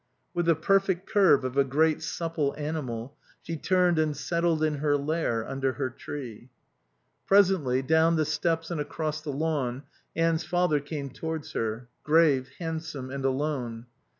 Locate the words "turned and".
3.55-4.17